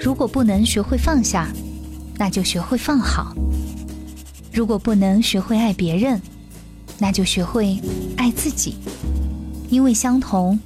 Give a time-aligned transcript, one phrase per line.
[0.00, 1.48] 如果不能学会放下，
[2.18, 3.34] 那就学会放好；
[4.52, 6.20] 如果不能学会爱别人，
[6.98, 7.78] 那就学会
[8.16, 8.76] 爱自己。
[9.68, 10.58] 因为相同，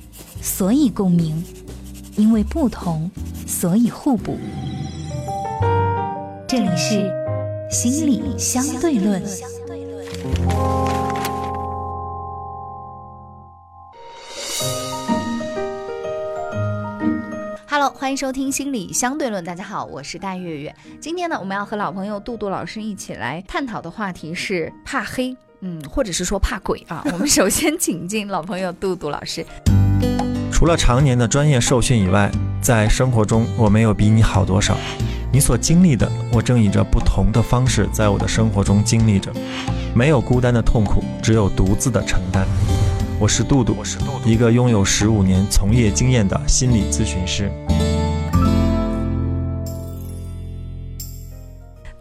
[0.43, 1.43] 所以共鸣；
[2.17, 3.11] 因为不同，
[3.47, 4.37] 所以互补。
[6.47, 7.11] 这里是
[7.71, 9.23] 心理相对论。
[18.11, 19.45] 欢迎收听心理相对论。
[19.45, 20.75] 大家好，我是大月月。
[21.01, 27.05] 今天呢，我们要和老朋友杜杜老师一起来探讨的话题是怕黑，嗯，或者是说怕鬼啊。
[27.15, 29.47] 我们首先请进老朋友杜杜老师。
[30.51, 32.29] 除了常年的专业受训以外，
[32.61, 34.77] 在生活中我没有比你好多少。
[35.33, 39.33] 你所经历的，我正以着不同的方式在我的生活中经历着。
[39.95, 42.45] 没有孤单的痛苦，只有独自的承担。
[43.21, 43.77] 我是杜杜，
[44.25, 47.53] 一个拥有十五年从业经验的心理咨询师。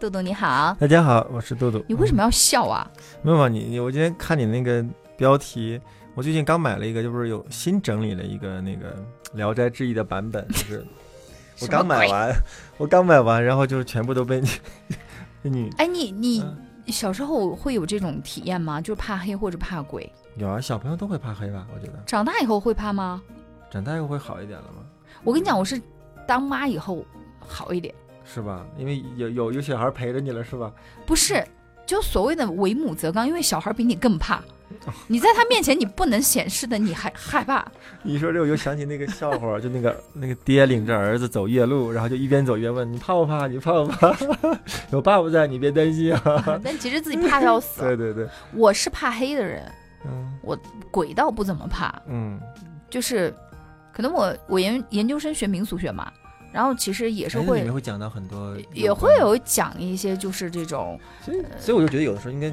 [0.00, 1.84] 杜杜你好，大家好，我是豆豆。
[1.86, 2.90] 你为什么要笑啊？
[3.20, 4.82] 没有啊，你你我今天看你那个
[5.14, 5.78] 标题，
[6.14, 8.92] 我最近刚买了一个，就不是有新整理了一个那个
[9.34, 10.86] 《聊斋志异》的版本，就是
[11.60, 12.32] 我刚买完，
[12.78, 14.48] 我刚买完，然后就是全部都被你
[15.44, 16.42] 被你哎，你你
[16.86, 18.80] 小时候会有这种体验吗？
[18.80, 20.10] 就是怕黑或者怕鬼？
[20.36, 21.66] 有啊，小朋友都会怕黑吧？
[21.74, 23.20] 我觉得长大以后会怕吗？
[23.70, 24.82] 长大以后会好一点了吗？
[25.24, 25.78] 我跟你讲，我是
[26.26, 27.04] 当妈以后
[27.38, 27.94] 好一点，
[28.32, 28.64] 是吧？
[28.78, 30.70] 因为有有有小孩陪着你了，是吧？
[31.06, 31.44] 不是，
[31.86, 34.40] 就所谓的为母则刚，因为小孩比你更怕，
[35.08, 37.66] 你在他面前你不能显示的，你还害怕。
[38.02, 43.46] 你说这我就想起那个笑话，就那个那个爹领着儿子走夜路，然后就一边走一边问：“你怕不怕？
[43.46, 44.16] 你怕不怕？
[44.92, 46.60] 有爸爸在，你别担心啊。
[46.64, 47.82] 但其实自己怕的要”死。
[47.82, 49.62] 对对对，我是怕黑的人，
[50.06, 50.56] 嗯我
[50.90, 52.40] 鬼倒不怎么怕，嗯，
[52.88, 53.34] 就是
[53.92, 56.10] 可能我我研研究生学民俗学嘛，
[56.52, 59.16] 然后其实也是会里会面会讲到很多，也会。
[59.20, 62.52] 有讲一些就是这种所以所以我就觉得有的时候应该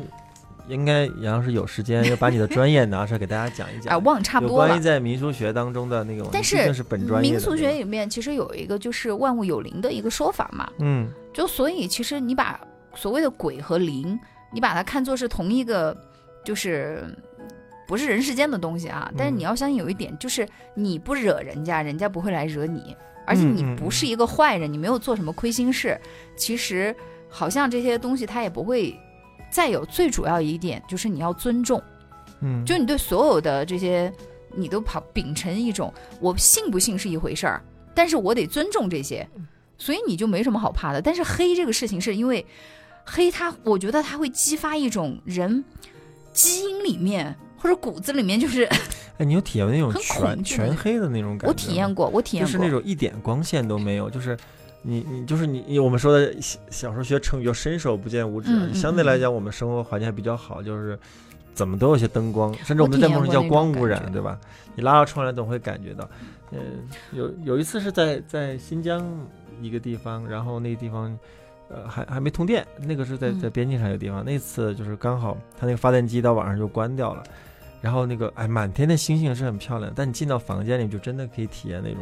[0.68, 4.04] 应该杨老师有时间要把你的专业拿出来给大家讲一啊讲。
[4.04, 4.84] 忘差不多了关于。
[4.84, 12.60] 在民俗学当中的那个，但毕竟是本专业民俗学里面其实有一个就是万物有灵的一个说法嘛，嗯就所以其实你把
[12.96, 14.20] 所谓的鬼和灵，
[14.52, 15.96] 你把它看作是同一个，
[16.44, 17.06] 就是
[17.88, 19.10] 不是人世间的东西啊。
[19.18, 22.94] 但是嗯你要相信有一点，就是你不惹人家，人家不会来惹你，
[23.28, 26.00] 而且你不是一个坏人，你没有做什么亏心事，
[26.36, 26.96] 其实
[27.30, 28.98] 好像这些东西他也不会。
[29.50, 31.82] 再有最主要一点就是你要尊重，
[32.42, 34.12] 嗯，就你对所有的这些，
[34.54, 37.64] 你都跑秉承一种我信不信是一回事儿，
[37.96, 39.26] 但是我得尊重这些，
[39.78, 41.02] 所以你就没什么好怕的。
[41.02, 42.46] 但是黑这个事情是因为
[43.06, 45.64] 黑他，我觉得他会激发一种人
[46.34, 48.64] 基因里面或者骨子里面，就是
[49.18, 51.48] 哎，你有体验过那种全全黑的那种感觉？
[51.48, 51.94] 我体验。
[51.94, 54.38] 过，我体验过，就是那种一点光线都没有，就是
[54.84, 60.98] 你你就是你你我们说的小小时候学成语叫伸手不见五指，嗯嗯相对来讲我们生活环境还比较好，就是
[61.54, 64.40] 怎么都有些灯光，甚至我们在梦中叫光污染，对吧？
[64.76, 66.08] 你拉到窗帘总会感觉到。
[66.52, 66.60] 嗯，
[67.12, 69.06] 有有一次是在在新疆
[69.62, 71.18] 一个地方，然后那个地方。
[71.70, 74.24] 呃，还还没通电，那个是在嗯在边境上一个地方。
[74.24, 77.22] 那次就是刚好，他那个发电机到晚上就关掉了，
[77.82, 82.02] 然后那个哎，满天的星星是很漂亮，但你进到房间里就真的可以体验那种。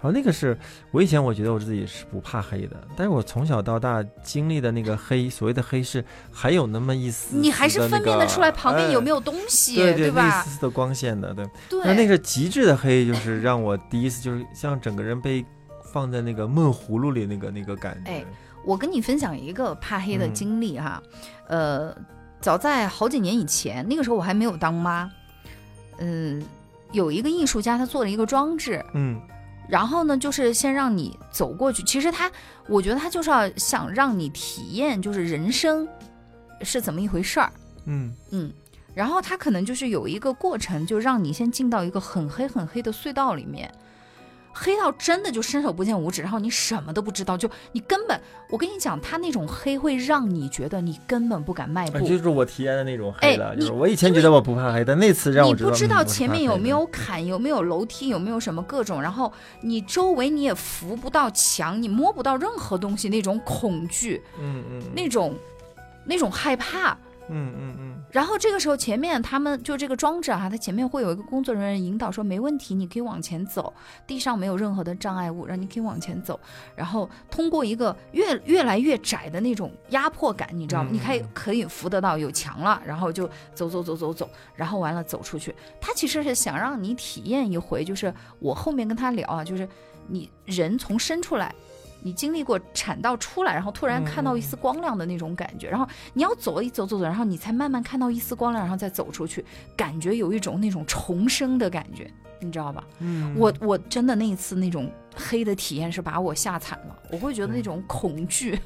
[0.00, 0.56] 然后那个是
[0.92, 10.50] 我以前我觉得我自己是不怕黑的，但是我从小到大经历的那个黑，所谓的黑是还有那么一丝你还是分辨得出来旁边有没有、东西，对吧一吧丝？
[10.50, 11.44] 丝的光线的，对。
[11.68, 15.44] 对，那那个极致的黑，就是让我第一次就是像整个人被
[15.92, 18.10] 放在那个闷葫芦里那个那个感觉。
[18.12, 18.24] 哎
[18.64, 21.02] 我跟你分享一个怕黑的嗯经历哈，
[21.46, 21.94] 呃，
[22.40, 25.10] 早在好几年以前，那个时候我还没有当妈，
[25.98, 26.44] 嗯、
[26.92, 29.20] 有一个艺术家他做了一个装置，嗯。
[29.68, 31.82] 然后呢，就是先让你走过去。
[31.82, 32.30] 其实他，
[32.68, 35.86] 我觉得他就是要想让你体验，就是人生
[36.62, 37.52] 是怎么一回事儿。
[37.84, 38.14] 嗯。
[38.30, 38.50] 嗯，
[38.94, 43.70] 然后他可能就是有一个过程，就让你先进到一个很黑很黑的隧道里面，
[44.60, 51.98] 黑到真的就伸手不见五指，然后你什么都不知道，就你根本，我跟你讲，他那种黑会让你觉得你根本不敢迈步。
[51.98, 53.52] 啊就是我体验的那种黑了。
[53.52, 65.36] 哎就是你我以前觉得我不怕黑，但那次让我你不知道前面有没有坎，有没有楼梯，有没有什么各种，然后你周围你也扶不到墙，你摸不到任何东西，那种恐惧，嗯嗯嗯那种
[66.04, 66.96] 那种害怕。
[67.30, 73.72] 嗯嗯嗯然后这个时候前面他们就这个装置啊，它前面会有一个工作人员引导说没问题，你可以往前走，
[74.06, 76.40] 地上没有任何的障碍物，让你可以往前走。
[76.74, 80.88] 然后通过一个越越来越窄的那种压迫感，你知道吗？
[80.90, 85.54] 嗯你可以嗯可以扶得到有墙了，然后就走走走走走，然后完了走出去。
[85.80, 89.68] 他其实是想让你体验一回，就是我后面跟他聊啊，就是
[90.06, 91.54] 你人从生出来，
[92.00, 99.44] 你经历过产道出来，然后突然看到一丝光亮的那种感觉，然后你要走一走走走，然后你才慢慢看到一丝光亮，然后再走出去，
[99.76, 102.10] 感觉有一种那种重生的感觉，
[102.40, 102.84] 你知道吧？
[103.00, 108.58] 嗯我我真的那一次那种黑的体验是把我吓惨了，我会觉得那种恐惧、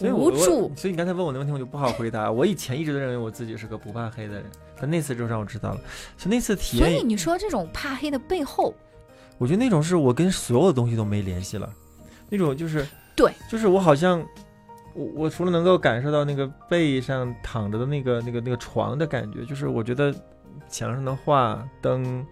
[0.00, 0.72] 无助。
[0.76, 2.30] 所以你刚才问我那问题，我就不好回答。
[2.30, 4.44] 我以前一直都认为我自己是个不怕黑的人，
[4.80, 5.80] 但那次就让我知道了，
[6.18, 8.74] 所以那次体验，所以你说这种怕黑的背后，
[9.38, 11.72] 我觉得那种是我跟所有的东西都没联系了，
[12.32, 12.84] 那种就是
[13.14, 14.26] 对，就是我好像。
[14.94, 20.14] 我我除了能够感受到那个背上躺着的那个那个那个床的感觉，就是我觉得
[20.68, 22.22] 墙上的画、灯、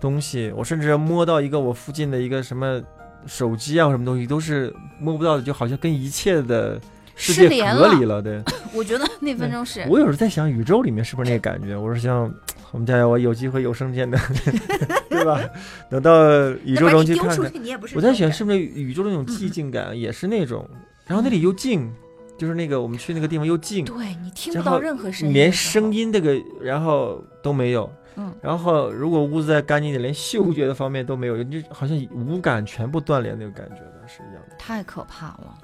[0.00, 2.82] 东西，我甚至摸到一个我附近的一个什么
[3.24, 6.80] 手机啊，什么东西都是摸不到的，就好像跟一切的
[7.14, 8.20] 世界隔离了。
[8.20, 8.42] 对，
[8.74, 11.76] 我觉得那分钟是我有时候在想，宇宙里面是不是那个感觉？
[11.76, 12.34] 我是想，
[12.72, 14.18] 我们加油我有机会有生见的，
[15.08, 15.40] 对吧？
[15.88, 17.52] 等到宇宙中去看看。
[17.94, 20.68] 我在想，是不是宇宙那种寂静感也是那种，
[21.06, 21.92] 然后那里又静，
[22.36, 25.92] 就是那个我们去那个地方又静，对你听不到任何声音，连声。
[25.92, 27.92] 音这个然后都没有。
[28.16, 34.56] 嗯，然后如果屋子再干净一点，连嗅觉的方面都没有，就好像五感全部断联那种感觉的是一样的。
[34.58, 35.58] 太可怕了。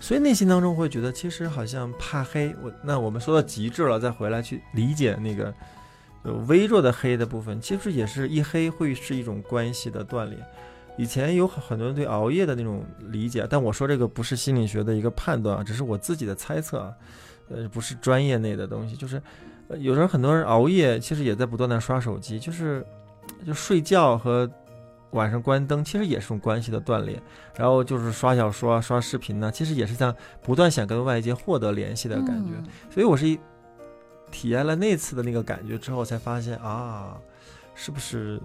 [0.00, 2.52] 所以内心当中会觉得，其实好像怕黑。
[2.60, 5.52] 我那我们说到极致了，再回来去理解那个呃
[6.46, 10.38] 微弱的黑的部分，其实也是一黑会是一种关系的断裂。
[10.98, 16.92] 以前有很多人对熬夜的那种理解，但我说这个不是心理学的一个判断啊，只是我自己的猜测啊，
[17.48, 18.94] 呃，不是专业内的东西。
[18.94, 19.20] 就是，
[19.68, 22.84] 呃，有时候很多人熬夜，其实也在不断的刷手机，就是，
[23.46, 24.48] 就睡觉和
[25.12, 27.20] 晚上关灯，其实也是种关系的断裂。
[27.56, 32.52] 然后就是刷小说啊、刷视频呢、其实也是在不断想跟外界获得联系的感觉。
[32.58, 33.40] 嗯所以我是一
[34.32, 37.16] 体验了那次的那个感觉之后，才发现啊，
[37.76, 38.40] 是不是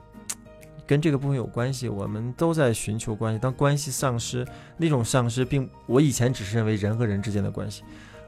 [0.85, 1.89] 跟这个部分有关系？
[1.89, 4.45] 我们都在寻求关系，当关系丧失，
[4.77, 7.83] 那种丧失并我以前只是认为人和人之间的关系，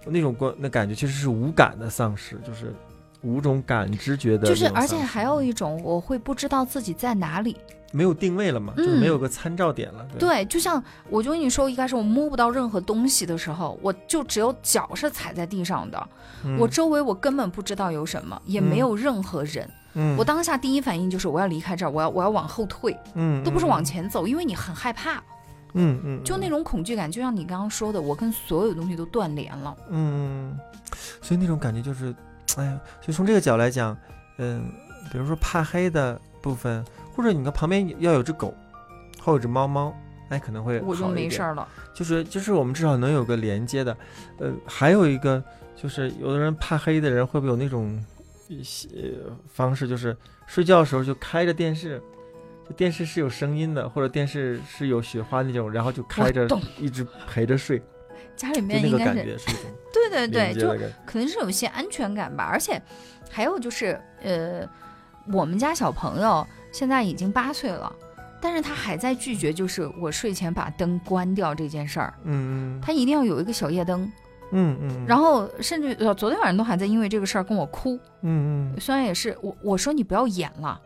[0.07, 2.73] 那种关那感觉其实是无感的丧失，就是
[3.21, 7.57] 五种感知觉的就是，而且还有一种，我会不知道自己在哪里。
[7.91, 10.05] 没有定位了嘛，就是没有个参照点了。
[10.17, 16.09] 对，对，就像我就跟你说，一开始我摸不到任何东西的时候，我就只有脚是踩在地上的，
[16.45, 19.69] 嗯我周围我根本不知道有什么，也没有任何人。
[19.95, 25.15] 嗯我当下第一反应就是我要离开这儿，我要我要往后退，嗯都不是往前走，因为你很害怕，
[25.73, 29.75] 嗯嗯，就那种恐惧感，就像你刚刚说的，我跟所有东西都断联了。
[29.89, 30.55] 嗯，
[31.23, 32.13] 所以那种感觉就是，
[32.55, 33.97] 哎呀，就从这个角来讲，
[34.37, 34.63] 嗯，
[35.11, 36.85] 比如说怕黑的部分，
[37.19, 38.55] 或者你看旁边要有只狗，
[39.21, 39.93] 或有只猫猫，
[40.29, 41.67] 哎，可能会我就没事儿了。
[41.93, 43.97] 就是就是我们至少能有个连接的，
[44.37, 45.43] 呃，还有一个
[45.75, 48.01] 就是有的人怕黑的人会不会有那种
[48.47, 48.87] 一些
[49.53, 50.15] 方式，就是
[50.47, 52.01] 睡觉的时候就开着电视，
[52.65, 57.81] 就电视是有声音的，或者电视是有雪花那种，然后就开着一直陪着睡，
[58.37, 59.57] 家里就那个感面应该是觉是
[59.91, 60.69] 对对对，就。
[61.05, 62.45] 可能是有些安全感吧。
[62.49, 62.81] 而且
[63.29, 64.65] 还有就是，呃，
[65.33, 67.91] 我们家小朋友现在已经八岁了，
[68.39, 72.13] 但是他还在拒绝，就是我睡前把灯关掉这件事儿。
[72.23, 74.11] 嗯嗯他一定要有一个小夜灯，
[74.51, 77.99] 嗯嗯，然后后甚至呃昨天晚上都还在因为这个事儿跟我哭。
[78.21, 80.79] 嗯嗯，虽然也是我我说你不要演了，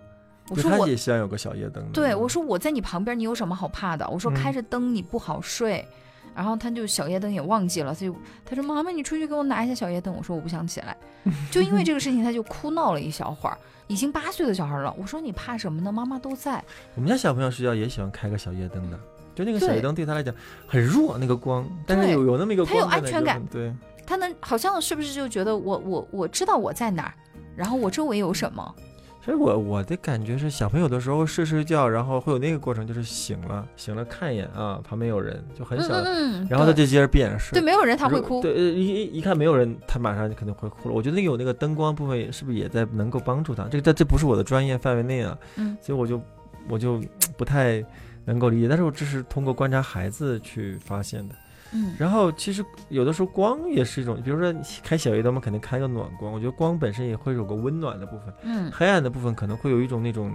[0.49, 1.83] 我说我他也希望有个小夜灯。
[1.91, 4.09] 对我说我在你旁边，你有什么好怕的？
[4.09, 5.87] 我说嗯开着灯你不好睡。
[6.35, 10.95] 然后他就小夜灯也忘记了，他就他说：“妈妈，你出去给我拿一下小夜灯。”我说：“我不想起来。
[11.51, 13.57] ”就因为这个事情，他就哭闹了一小会儿。
[13.87, 15.91] 已经八岁的小孩了，我说：“你怕什么呢？
[15.91, 16.63] 妈妈都在。
[16.95, 18.97] 我们家小朋友睡觉也喜欢开个小夜灯的，
[19.35, 20.33] 就那个小夜灯对他来讲
[20.67, 23.73] 很弱，那个光，但是有有那么一个他有光在那就安全感对。
[24.05, 27.13] 他能好像是不是就觉得我我我知道我在哪儿，
[27.55, 28.75] 然后我周围有什么？
[29.23, 37.57] 其实我我的感觉是，小朋友的时候睡睡觉，然后会有那个过程，就是醒了，醒了看一眼啊，旁边有人，就很嗯小的，嗯嗯，然后他就接着闭眼睡。
[37.57, 38.41] 对，没有人他会哭。
[38.41, 40.93] 对，呃一一一看没有人，他马上就肯定会哭了。
[40.93, 43.63] 我觉得那个有那个灯光部分，是不是也在能够帮助他？
[43.69, 46.21] 这个这这不是我的专业范围内啊，嗯，所以我就
[46.67, 47.01] 我就
[47.37, 47.81] 不太
[48.25, 48.67] 能够理解。
[48.67, 51.35] 但是我这是通过观察孩子去发现的。
[51.73, 54.53] 嗯然后其实有的时候光也是一种，比如说
[54.83, 56.31] 开小夜灯，我们肯定开个暖光。
[56.31, 60.31] 我觉得光本身也会有个温暖的部分，嗯黑暗的部分可能会有一种那种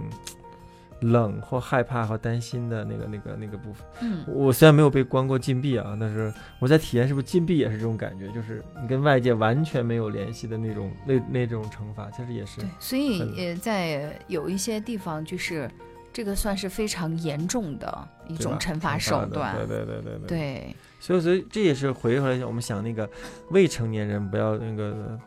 [1.01, 3.85] 冷或害怕和担心的那个那个那个部分。
[4.01, 15.71] 嗯，我虽然没有被关过禁闭啊，但是我在体验是不是禁闭也是这种感觉，就是你跟外界完全没有联系的那种那那种惩罚，其实也是对，所以很呃，在有一些地方就是
[16.11, 19.55] 这个算是非常严重的一种惩罚手段。
[19.55, 20.27] 对对对对对。
[20.27, 23.09] 对，所以所以这也是回回来，我们想那个
[23.51, 25.17] 未成年人不要那个，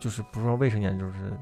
[0.00, 1.32] 就是不是说未成年人，就是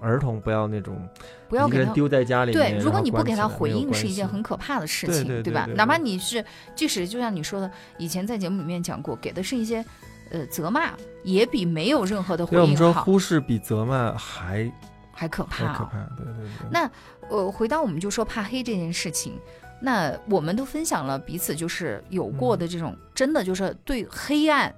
[0.00, 1.08] 儿童不要那种
[1.48, 5.28] 不要给他丢在家里面，对，如果你不给他回应，是一件很可怕的事对情，吧？
[5.28, 6.44] 对对对哪怕你是，
[6.74, 9.82] 即使就像你说的，以前在节目里面讲过，给的是一些
[10.30, 10.92] 呃责骂，
[11.24, 14.70] 也比没有任何的回对，我们应好，说忽视比责骂还
[15.12, 15.66] 还可怕、哦。
[15.68, 16.68] 还可怕，对对对。
[16.70, 16.90] 那
[17.28, 19.38] 呃，回到我们就说怕黑这件事情，
[19.80, 24.74] 那我们都分享了彼此就是有过的这种、真的就是对黑暗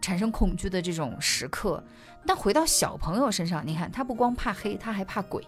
[0.00, 1.82] 产生恐惧的这种时刻。
[2.26, 5.42] 但回到小朋友身上，你看他不光怕黑，他还怕鬼。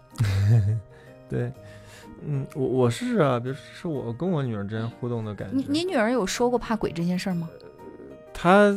[1.28, 1.52] 对，
[2.24, 7.48] 嗯，我我是啊，比如是我跟我女儿之间互动的感觉，你你女儿有说过怕鬼这件事吗？
[8.32, 8.74] 她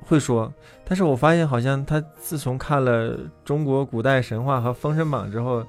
[0.00, 0.52] 会说，
[0.84, 5.66] 但是我发现好像她自从看了中国古代神话和《封神榜》之后，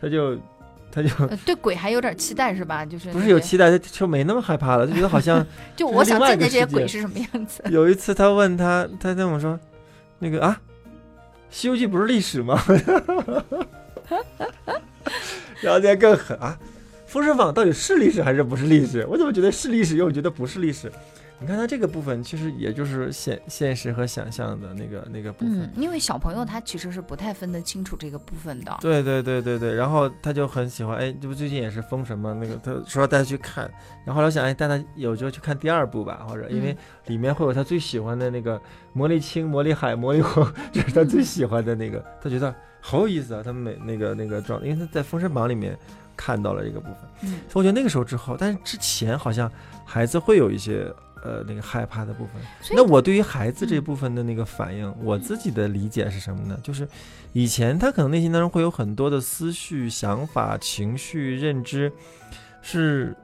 [0.00, 0.36] 她就
[0.90, 2.84] 他就呃，对鬼还有点期待是吧？
[2.84, 5.44] 就是不是有期待，他就没那么害怕了，就觉得好像
[5.76, 7.62] 就我想见见这些鬼是什么样子。
[7.70, 9.58] 有一次他问他，他跟我说，
[10.18, 10.58] 那个啊，
[11.54, 12.58] 《西游记》不是历史吗？
[15.60, 16.56] 然后再更狠啊，
[17.06, 19.04] 《封神榜》到底是历史还是不是历史？
[19.10, 20.90] 我怎么觉得是历史，又觉得不是历史？
[21.40, 25.62] 你看他这个部分，其实也就是现现实和想象的那个那个部分。
[25.62, 28.76] 嗯，因为小朋友他其实是不太分得清楚这个部分的。
[28.80, 33.70] 对对对对对，然后他就很喜欢，哎，这不最近也是封神嘛，那个他说要带他去看，
[34.04, 36.76] 然后后来我想，哎，带他有机会去看第二部吧，或者因为嗯
[37.06, 38.60] 里面会有他最喜欢的那个
[38.92, 45.78] 魔力青、魔力海、魔力红， 这是他最喜欢的那个，他觉得好有意思啊，他们每那个那个状，因为他在封神榜里面
[46.16, 49.48] 看到了这个部分，嗯所以我觉得那个时候之后，但是之前好像
[49.84, 50.92] 孩子会有一些。
[51.24, 52.34] 呃，那个害怕的部分。
[52.74, 56.58] 那我对于孩子这嗯部分的那个反应，我自己的理解是什么呢？
[56.62, 56.86] 就是
[57.32, 61.92] 以前他可能内心当中会有很多的思绪、想法、情绪、认知，
[62.62, 63.16] 是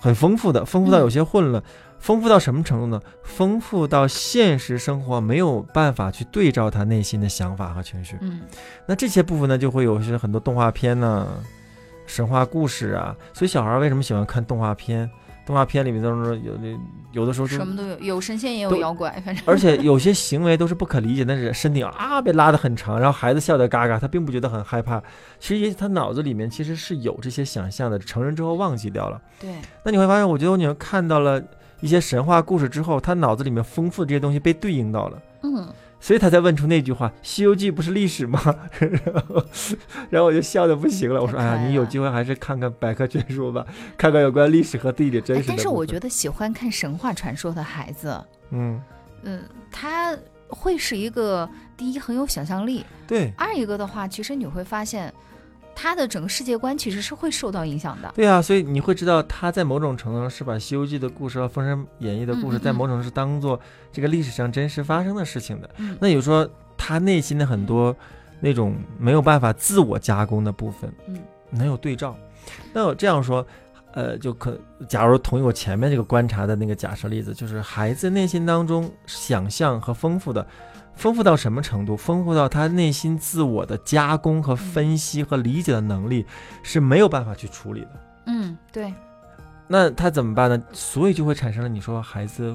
[0.00, 1.62] 很丰富的，丰富到有些混了。
[1.98, 3.02] 丰富到什么程度呢？
[3.24, 8.16] 丰富到现实生活没有办法去对照他内心的想法和情绪。
[8.20, 8.42] 嗯
[8.86, 11.26] 那这些部分呢，就会有些很多动画片呐、
[12.06, 13.16] 神话故事啊。
[13.32, 15.10] 所以小孩为什么喜欢看动画片？
[15.48, 16.78] 动画片里面当中有的
[17.12, 25.02] 有的时候就什么都有，有神仙也有妖怪，反正 而且有些行为都是不可理解，但是身体啊被拉得很长，然后孩子笑得嘎嘎，他并不觉得很害怕。
[25.40, 29.18] 其实也他脑子里面其实是有这些想象的，成人之后忘记掉了。
[29.40, 31.42] 对，那你会发现，我觉得我女儿看到了
[31.80, 35.22] 一些神话故事之后，她脑子里面丰富的这些东西被对应到了。
[35.44, 35.66] 嗯，
[36.00, 38.40] 所以他才问出那句话：“《西游记》不是历史吗？”
[38.78, 39.44] 然后，
[40.10, 41.20] 然后我就笑得不行了。
[41.20, 48.80] 我说：“哎呀，你有机会还是看看百科全书吧，看看有关历史和地理真哎实的。”但是我觉得喜欢看神话传说的孩子，嗯，
[49.22, 50.16] 嗯，他
[50.48, 53.32] 会是一个第一很有想象力，对。
[53.36, 55.12] 二一个的话，其实你会发现
[55.80, 58.12] 他的整个世界观其实是会受到影响的。
[58.16, 63.58] 对啊，所以你会知道，他在某种程度上是把《西游记》的故事和《封神演义》的故事，在某种程度是当做
[63.92, 65.70] 这个历史上真实发生的事情的。
[65.76, 67.94] 嗯那有说他内心的很多
[68.40, 71.16] 那种没有办法自我加工的部分，嗯
[71.50, 72.16] 能有对照。
[72.72, 73.46] 那我这样说，
[73.92, 74.58] 呃，就可
[74.88, 80.44] 假如同意我前面这个观察的那个假设例子，就是孩子内心当中想象和丰富的。
[80.98, 81.96] 丰富到什么程度？
[81.96, 86.26] 丰富到他内心自我的加工和分析和理解的能力
[86.64, 87.90] 是没有办法去处理的。
[88.26, 88.92] 嗯，对，
[89.68, 90.60] 那他怎么办呢？
[90.72, 92.50] 所以就会产生了你说孩子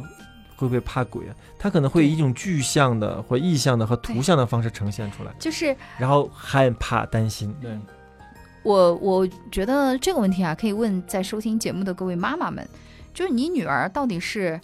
[0.57, 1.35] 会不会怕鬼啊？
[1.57, 7.55] 他可能会以一种具象的或意象的和图像的方式呈现出来，就是然后害怕担心。
[7.61, 7.79] 对，
[8.61, 12.67] 我我觉得这个问题啊，可以问在收听节目的各位妈妈们，
[13.13, 14.59] 就是你女儿到底是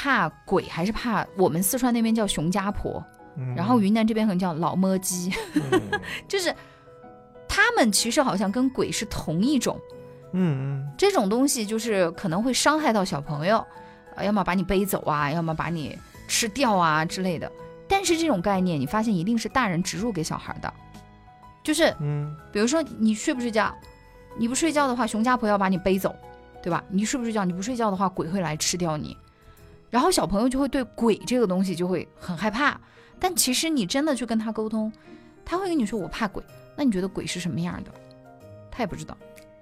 [0.00, 3.04] 怕鬼还是怕我们四川那边叫熊家婆，
[3.36, 5.80] 嗯然后云南这边可能叫老摸鸡，嗯
[6.28, 6.54] 就是
[7.48, 9.76] 他们其实好像跟鬼是同一种。
[10.32, 13.66] 嗯嗯这种东西就是可能会伤害到小朋友，
[14.14, 17.50] 呃，要么把你背走啊，要么把你吃掉啊之类的。
[17.88, 20.72] 但是这种概念，你发现一定是大人植入给小孩的，
[21.64, 23.74] 就是嗯比如说你睡不睡觉，
[24.38, 26.14] 你不睡觉的话，熊家婆要把你背走，
[26.62, 26.84] 对吧？
[26.88, 27.44] 你睡不睡觉？
[27.44, 29.16] 你不睡觉的话，鬼会来吃掉你。
[29.90, 32.78] 然后小朋友就会对鬼这个东西就会很害怕。
[33.18, 34.92] 但其实你真的去跟他沟通，
[35.44, 36.42] 他会跟你说我怕鬼。
[36.76, 37.90] 那你觉得鬼是什么样的？
[38.70, 39.16] 他也不知道。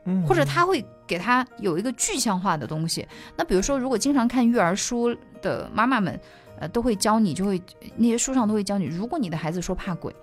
[0.04, 3.06] 嗯，或者他会给他有一个具象化的东西。
[3.37, 6.21] 那比如说，如果经常看育儿书的妈妈们，
[6.61, 7.61] 呃，都会教你，就会
[7.97, 10.14] 那些书上都会教你，如果你的孩子说怕鬼，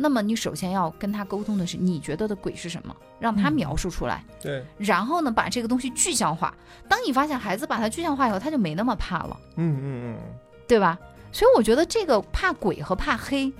[0.00, 6.56] 那么你首先要跟他沟通的是，你觉得的鬼是什么，让他嗯描述出来，对，然后呢，把这个东西具象化。
[6.88, 10.18] 当你发现孩子把它具象化以后，他就没那么怕了，嗯嗯嗯
[10.66, 10.98] 对吧？
[11.30, 13.52] 所以我觉得这个怕鬼和怕黑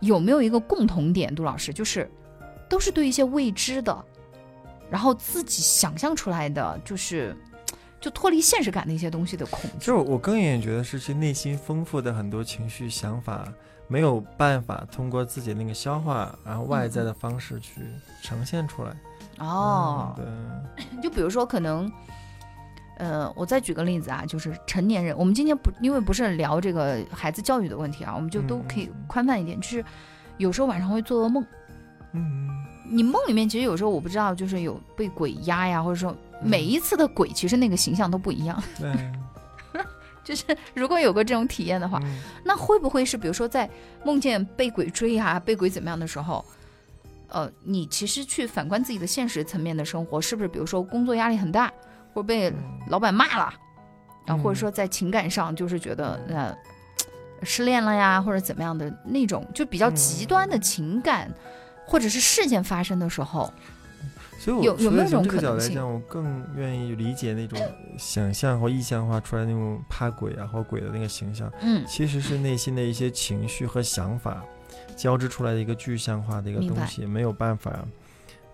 [0.00, 2.08] 有没有一个共同点，杜老师就是
[2.68, 4.04] 都是对一些未知的，
[4.90, 7.34] 然后自己想象出来的，就是
[8.00, 9.86] 就脱离现实感的一些东西的恐惧。
[9.86, 13.50] 就是我更愿意觉得是些内心丰富的很多情绪想法，
[13.88, 17.82] 没有办法通过自己那个消化，然后外在的方式去
[18.22, 18.90] 呈现出来。
[19.38, 20.64] 哦，嗯
[21.02, 21.90] 就比如说可能。
[22.98, 29.84] 呃，我再举个例子啊，就是成年人，我们今天不因为不是聊这个孩子教育的问题啊，我们就都可以嗯宽泛一点，就是
[30.38, 31.44] 有时候晚上会做噩梦。
[32.12, 32.48] 嗯
[32.88, 38.62] 你梦里面其实有时候我不知道，就是有被鬼压呀，或者说每一次的鬼其实那个形象都不一样。
[38.80, 39.12] 嗯，对，
[40.26, 42.18] 就是如果有过这种体验的话，嗯。
[42.44, 43.70] 那会不会是比如说在
[44.04, 46.44] 梦见被鬼追啊、被鬼怎么样的时候，
[47.28, 51.72] 呃，你其实去反观自己的现实层面的生活，是不是比如说工作压力很大，
[52.12, 52.52] 或者被
[52.88, 53.54] 老板骂了，
[54.26, 56.56] 然后或者说在情感上就是觉得呃
[57.44, 61.32] 失恋了呀，或者怎么样的那种就比较极端的情感。
[61.88, 63.48] 或者是事件发生的时候，
[64.38, 67.58] 所以我有有没有所以从这个角度来讲，我更愿意理解那种
[67.98, 74.44] 想象或意象化出来那种怕鬼啊或鬼的那个形象，嗯，其实是内心的一些情绪和想法
[74.96, 77.84] 交织出来的一个具象化的一个东西，没有办法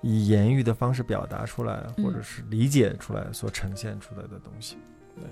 [0.00, 4.76] 以言语的方式表达出来，嗯或者是理解出来所呈现出来的东西。
[5.14, 5.24] 对，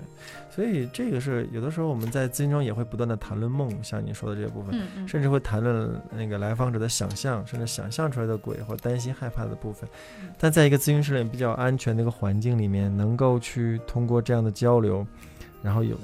[0.49, 9.89] 所以这个是有的时候我们在咨询中也会不断的谈论梦，像你说的这个部分，嗯嗯，甚至会谈论那个来访者的想象，甚至想象出来的鬼或担心害怕的部分。
[10.21, 15.05] 嗯但在一个咨询室里比较安全的一个环境里面，能够去通过这样的交流，
[15.61, 15.95] 然后有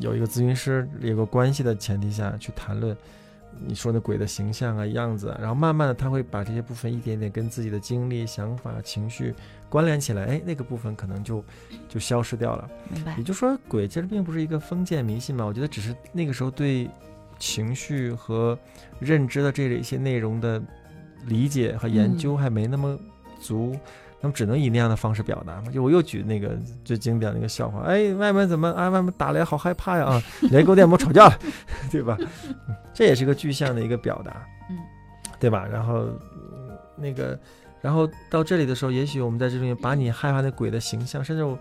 [0.00, 2.96] 有一个咨询师有个关系的前提下去谈论
[3.64, 9.34] 你说的鬼的形象啊样子啊，然后慢慢的他会把这些部分一点点跟自己的经历、想法、情绪
[9.68, 11.44] 关联起来，哎，那个部分可能就
[11.88, 12.68] 就消失掉了。
[12.92, 13.16] 明白。
[13.16, 16.88] 也，就是说，鬼其实并不是一个封建迷信嘛，我觉得只是那个时候对
[17.38, 18.58] 情绪和
[18.98, 20.62] 认知的这一些内容的
[21.26, 22.98] 理解和研究还没那么
[23.40, 23.76] 足，
[24.26, 25.70] 那么只能以那样的方式表达嘛。
[25.72, 28.88] 就我又举那个最经典的一个笑话，哎，外面怎么啊？
[28.90, 30.04] 外面打雷，好害怕呀！
[30.04, 31.38] 啊，雷狗电摩吵架了，
[31.90, 32.16] 对吧？
[32.68, 34.78] 嗯这也是个具象的一个表达，嗯，
[35.38, 35.64] 对吧？
[35.70, 37.38] 然后、嗯那个。
[37.82, 41.56] 然后到这里的时候，也许我们在这里面把你害怕的鬼的形象，甚至我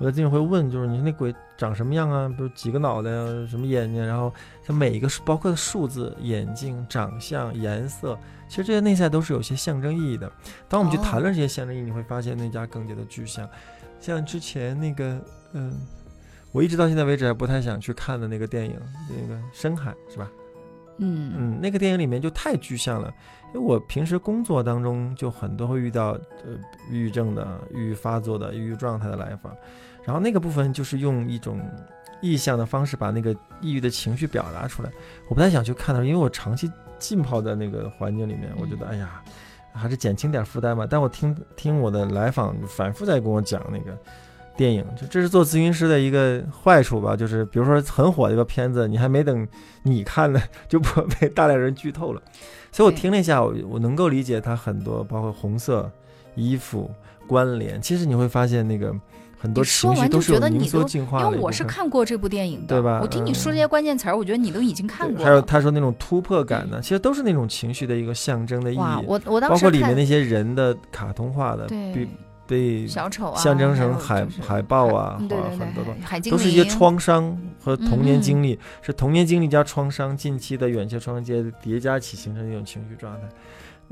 [0.00, 2.26] 我的经常会问，就是你说那鬼长什么样啊？
[2.26, 4.32] 比如几个脑袋啊，什么眼睛，然后
[4.64, 10.32] 它每一个数包括数字、眼睛、长相、颜色，其实这些内在都是有些象征意义的。
[10.70, 13.46] 当我们去哦谈论这些象征意义，你会发现那家更加的具象。
[14.00, 15.20] 像之前那个，
[15.52, 15.78] 嗯，
[16.50, 20.26] 我一直到现在为止还不太想去看的那个电影，那个《深海》是吧？
[21.00, 23.12] 嗯嗯，那个电影里面就太具象了。
[23.52, 26.10] 因为我平时工作当中就很多会遇到
[26.44, 26.52] 呃
[26.88, 29.52] 抑郁症的、抑郁发作的、抑郁状态的来访，
[30.04, 31.60] 然后那个部分就是用一种
[32.20, 34.90] 意象的方式把那个抑郁的情绪表达出来。
[35.28, 39.20] 我不太想去看它，因为我长期浸泡在那个环境里面，我觉得哎呀，
[39.72, 40.86] 还是减轻点负担吧。
[40.88, 43.98] 但我听听我的来访反复在跟我讲那个。
[44.60, 49.48] 电影就这是做咨询师的一个坏处吧，就是比如说很火的一个片子，你还没等
[49.84, 52.20] 你看呢，就不被大量人剧透了。
[52.70, 55.90] 所以我听了一下，我我能够理解他很多，包括红色
[56.34, 56.90] 衣服
[57.26, 57.80] 关联。
[57.80, 58.94] 其实你会发现那个
[59.38, 61.30] 很多情绪都是有凝缩都进化的。
[61.30, 65.24] 因为我是看过这部电影的，对吧我听你说这些关键词儿，我觉得你都已经看过了。
[65.24, 72.06] 还有他说那种突破感呢，其实都是那种情绪的一个象征的意，义，我我当时包括里面那些人的卡通化的，对
[72.50, 83.28] 被被小丑啊，象征成海海豹啊或对对，很多东海海精都是一些创伤和童年经历，是童年经历加创伤，近期的远期创伤接叠加起形成的一种情绪状态。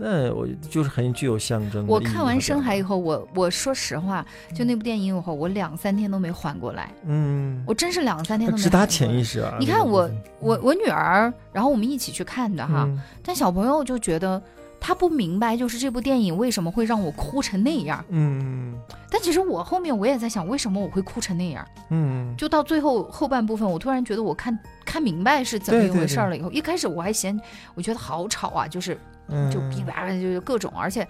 [0.01, 1.85] 那我就是很具有象征。
[1.89, 9.57] 我看完《深海》以后，我我说实话，就那部电影以后，我两三天都没缓过来，嗯，我真是两三天都没直达缓过来潜意识啊！
[9.59, 14.41] 你看我我我女儿，然后我们一起去看的哈，嗯但小朋友就觉得
[14.81, 18.05] 他不明白，就是这部电影为什么会让我哭成那样。
[18.09, 18.75] 嗯
[19.11, 21.67] 但其实我后面我也在想，为什么我会哭成那样？
[21.91, 26.37] 嗯，就到最后后半部分，我突然觉得我看看明白是怎么一回事儿了。
[26.37, 27.39] 以后一开始我还嫌，
[27.75, 31.07] 我觉得好吵啊，就是嗯就哔吧就是各种，而且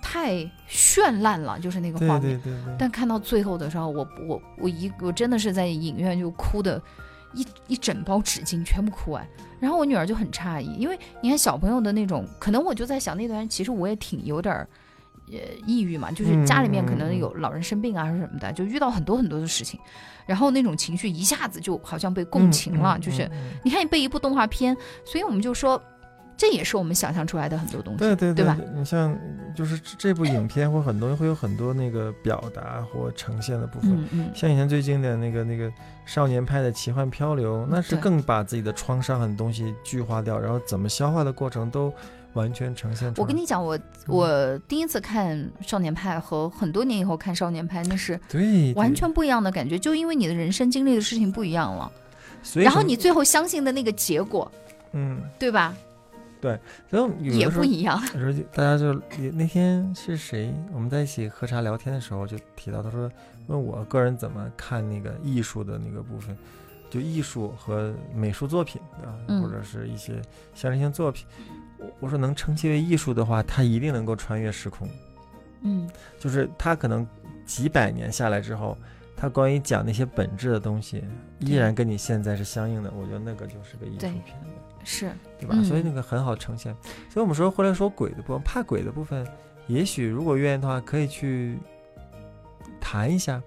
[0.00, 0.36] 太
[0.68, 2.20] 绚烂了，就是那个画面。
[2.20, 6.80] 对对对对，但看到最后的时候，我我我一我真的是在影院就哭的，
[7.32, 9.26] 一一整包纸巾全部哭完。
[9.58, 14.68] 然后我女儿就很诧异，因为你看小朋友的那种，可能我就在想那段其实我也挺有点儿。
[15.32, 19.78] 呃，抑郁嘛，就是家里面可能有老人生病啊什么的，就遇到很多很多的事情，
[20.26, 23.30] 然后那种情绪一下子就好像被共情了，嗯就是
[23.62, 25.80] 你看你被一部动画片，所以我们就说，
[26.36, 28.58] 这也是我们想象出来的很多东西，对对对吧？
[28.74, 29.16] 你像
[29.54, 35.72] 就是这这部影片或很多会有很多那个表达或呈现的部分，像以前最经典那个那个
[36.10, 41.94] 少年派的奇幻漂流，那是更把自己的创伤很多东西具化掉，然后怎么消化的过程都
[42.32, 43.22] 完全呈现出来。
[43.22, 51.88] 我跟你讲，我我第一次看《少年派》和很多年以后看《少年派》，那是对完，全不一样的感觉，就因为你的人生经历的事情不一样了，
[52.42, 54.50] 所以然后你最后相信的那个结果，
[54.90, 55.72] 嗯，对吧？
[56.88, 58.00] 所以有也不一样。
[58.14, 60.52] 有时候大家就也那天是谁？
[60.72, 63.10] 我们在一起喝茶聊天的时候就提到，他说
[63.46, 66.36] 问我个人怎么看那个艺术的那个部分，
[66.88, 70.14] 就艺术和美术作品啊，嗯或者是一些
[70.54, 71.26] 象征性作品。
[71.78, 74.88] 我我说能称其为艺术的话，它一定能够穿越时空，
[75.62, 77.06] 嗯就是它可能
[77.46, 78.76] 几百年下来之后，
[79.16, 81.04] 它关于讲那些本质的东西，
[81.38, 82.90] 依然跟你现在是相应的。
[82.90, 84.34] 我觉得那个就是个艺术品。
[84.84, 85.54] 是，对吧？
[85.56, 86.74] 嗯所以那个很好呈现。
[87.08, 89.26] 所以我们说，后来说鬼的部分，怕鬼的部分，
[89.66, 91.58] 也许如果愿意的话，可以去
[92.80, 93.42] 谈一下。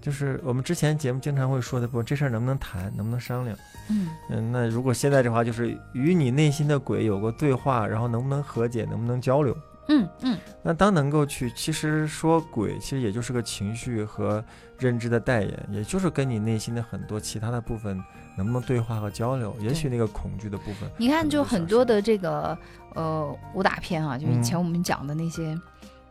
[0.00, 3.58] 就是我们之前节目经常会说的部分，这事儿能不能谈，能不能商量？
[3.90, 9.56] 嗯嗯，那如果现在的话，就是与你内心的鬼有过对话，然后能不能和解，能不能交流？
[9.88, 14.44] 嗯嗯，那当能够去，其实说鬼，其实也就是个情绪和
[14.78, 18.02] 认知的代言，也就是跟你内心的很多其他的部分
[18.36, 19.54] 能不能对话和交流。
[19.60, 22.56] 也许那个恐惧的部分，你看，就很多的这个
[22.94, 25.56] 呃武打片啊，就以前嗯我们讲的那些，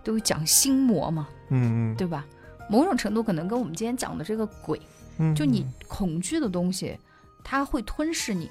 [0.04, 2.26] 都讲心魔嘛，嗯嗯对吧？
[2.70, 4.82] 某种程度可能跟我们今天讲的这个鬼，
[5.18, 6.98] 嗯，就你嗯恐惧的东西，
[7.44, 8.50] 它会吞噬你，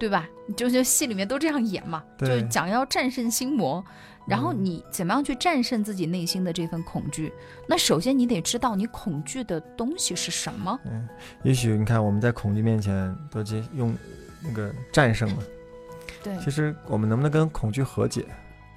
[0.00, 0.26] 对吧？
[0.56, 3.84] 就就戏里面都这样演嘛，就对讲要战胜心魔，
[4.28, 7.32] 然后嗯你怎么样去战胜自己内心的这份恐惧？
[7.66, 10.78] 那首先你得知道你恐惧的东西是什么。
[10.84, 11.08] 嗯，
[11.42, 13.94] 也许你看我们在恐惧面前都接用
[14.42, 15.42] 那个战胜了，
[16.22, 18.26] 对其实我们能不能跟恐惧和解，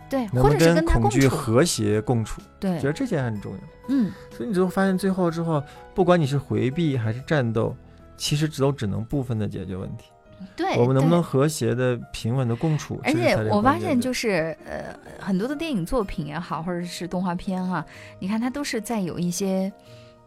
[0.10, 1.28] 对，能不能或者是跟恐惧。
[1.28, 3.60] 和谐共处，对觉，得这件很重要。
[3.90, 5.62] 嗯，所以你最后发现，最后之后，
[5.94, 7.76] 不管你是回避还是战斗，
[8.16, 10.06] 其实都只能部分的解决问题。
[10.56, 10.76] 对。
[10.78, 13.00] 我们能不能和谐的、平稳的共处？
[13.04, 17.86] 而且我发现，就是呃，很多的电影作品也好，或者是动画片哈、
[18.20, 19.72] 你看它都是在有一些，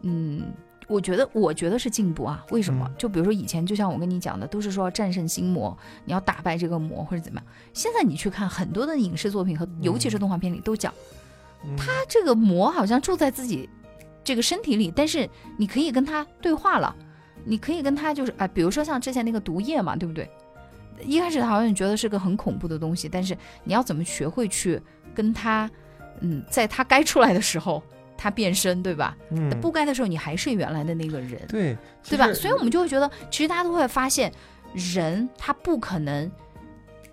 [0.01, 0.43] 嗯，
[0.87, 2.45] 我觉得我觉得是进步啊。
[2.51, 2.85] 为什么？
[2.87, 7.47] 嗯就比如说以前，就像我跟你讲的，都是说要战胜心魔，你要打败这个魔或者怎么样。
[7.73, 10.93] 现在你去看很多的影视作品和尤其是动画片里都讲，
[11.63, 13.69] 嗯他这个魔好像住在自己
[14.23, 16.95] 这个身体里，但是你可以跟他对话了，
[17.45, 20.29] 你可以跟他就是啊、比如说像之前那个毒液嘛，对不对？
[21.01, 24.81] 一开始好像你觉得是个很恐怖的东西，但是你要怎么学会去
[25.13, 25.69] 跟他，
[26.21, 27.83] 嗯，在他该出来的时候，
[28.17, 29.15] 他变身，对吧？
[29.31, 32.33] 嗯不该的时候，你还是原来的那个人，对对吧？
[32.33, 34.31] 所以我们就会觉得，其实大家都会发现，
[34.73, 36.31] 人他不可能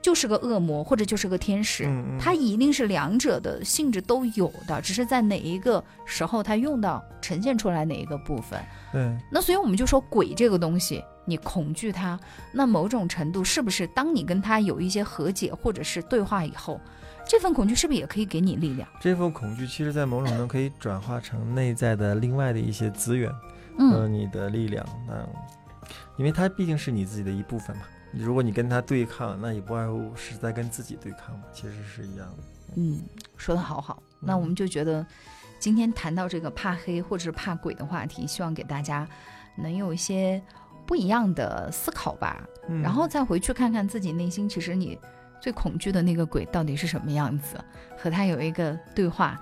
[0.03, 1.89] 就是个恶魔或者就是个天使，
[2.19, 8.61] 它一定是两者的性质都有的，只是在哪一个时候它用到呈现出来哪一个部分。
[8.91, 12.19] 对那所以我们就说鬼这个东西，你恐惧它，
[12.53, 16.81] 那某种程度是不是当你跟他有一些和解或者是对话以后，
[17.27, 18.89] 这份恐惧是不是也可以给你力量？
[19.01, 23.33] 这份恐惧，其实在某种程度可以转化成内在的另外的一些资源
[23.79, 24.85] 嗯和你的力量。
[25.07, 25.15] 那
[26.17, 27.83] 因为它毕竟是你自己的一部分嘛。
[28.13, 32.43] 如果你跟他对抗，那也不外乎是在跟自己对抗嘛，其实是一样的。
[32.77, 33.01] 嗯，
[33.37, 34.03] 说的好好。
[34.21, 35.05] 那我们就觉得，
[35.59, 39.07] 今天谈到这个怕黑或者是怕鬼的话题，希望给大家
[39.57, 40.41] 能有一些
[40.87, 42.43] 不一样的思考吧。
[42.69, 44.99] 嗯然后再回去看看自己内心，其实你
[45.41, 47.57] 最恐惧的那个鬼到底是什么样子，
[47.99, 49.41] 和他有一个对话，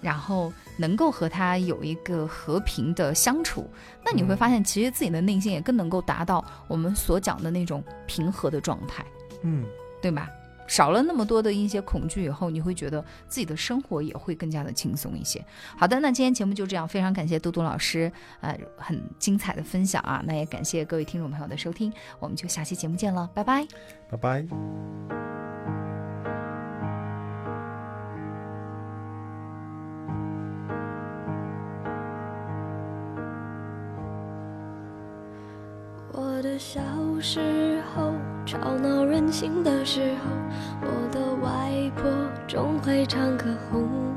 [0.00, 3.68] 然后能够和他有一个和平的相处，
[4.04, 9.04] 那你会发现，其实自己的内心也更能够达到我们所讲的那种平和的状态，
[9.42, 9.64] 嗯，
[10.00, 10.28] 对吧？
[10.66, 15.44] 少了那么多的一些恐惧以后，你会觉得自己的生活也会更加的轻松一些。
[15.76, 18.10] 好的，那今天节目就这样，非常感谢嘟嘟老师，
[18.40, 23.66] 呃，很精彩的分享啊，那也感谢各位听众朋友的收听，我们就下期节目见了，拜拜。
[24.08, 25.39] 拜拜。
[36.60, 36.78] 小
[37.22, 38.12] 时候，
[38.44, 40.30] 吵闹任性的时候，
[40.82, 42.04] 我的外婆
[42.46, 44.14] 总会唱歌哄我。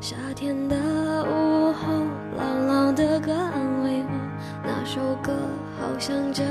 [0.00, 0.76] 夏天的
[1.24, 1.92] 午后，
[2.38, 4.10] 朗朗的歌安慰我，
[4.62, 5.32] 那首歌
[5.80, 6.44] 好像这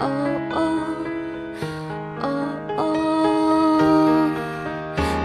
[0.00, 0.04] 哦
[0.50, 0.58] 哦
[2.20, 2.24] 哦
[2.76, 4.30] 哦！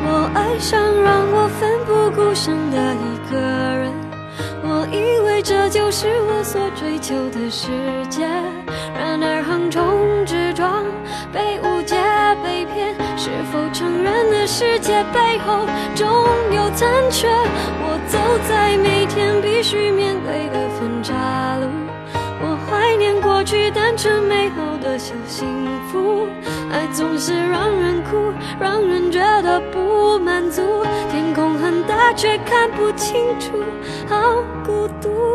[0.05, 3.91] 我爱上让我奋不顾身的一个人，
[4.63, 7.69] 我以为这就是我所追求的世
[8.09, 8.27] 界，
[8.97, 10.83] 然而横冲直撞，
[11.31, 11.95] 被误解、
[12.43, 16.07] 被骗，是否承认的世界背后总
[16.53, 17.27] 有残缺？
[17.29, 21.13] 我走在每天必须面对的分岔
[21.59, 21.67] 路，
[23.97, 25.47] 这美好的小幸
[25.89, 26.27] 福，
[26.69, 30.61] 爱总是让人哭，让人觉得不满足。
[31.09, 33.63] 天空很大，却看不清楚，
[34.07, 35.34] 好孤独。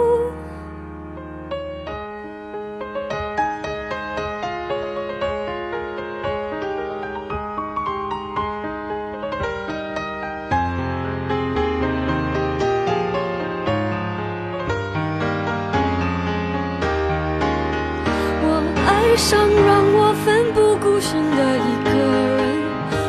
[19.11, 21.90] 悲伤让我奋不顾身的一个
[22.38, 22.62] 人，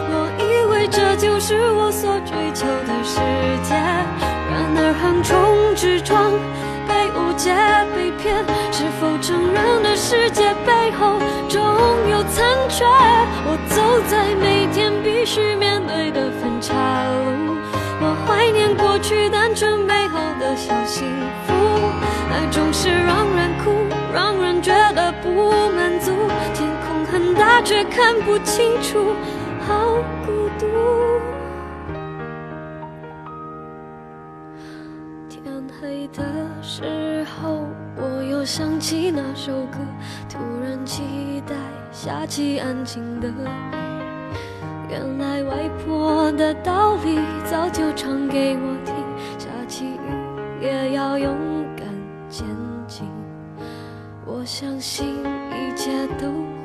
[0.09, 3.19] 我以为这就是我所追求的世
[3.61, 3.75] 界，
[4.49, 5.37] 然而横冲
[5.75, 6.33] 直撞，
[6.89, 7.53] 被误解、
[7.95, 8.33] 被骗，
[8.71, 11.61] 是否承认的世界背后总
[12.09, 12.83] 有残缺？
[13.45, 16.73] 我走在每天必须面对的分岔
[17.37, 17.55] 路，
[18.01, 21.05] 我怀念过去单纯美好的小幸
[21.45, 21.53] 福，
[22.33, 23.69] 爱总是让人哭，
[24.11, 25.60] 让人觉得不
[26.53, 29.13] 天空很大，却看不清楚，
[29.67, 30.65] 好孤独。
[35.29, 35.43] 天
[35.79, 36.23] 黑的
[36.61, 39.77] 时候，我又想起那首歌，
[40.27, 41.03] 突然期
[41.47, 41.55] 待
[41.91, 43.33] 下起安静的雨。
[44.89, 48.95] 原来外婆的道理早就唱给我听，
[49.37, 51.33] 下起雨也要勇
[51.77, 51.85] 敢
[52.29, 52.45] 前
[52.87, 53.07] 进。
[54.25, 55.23] 我相信
[55.81, 56.60] 一切都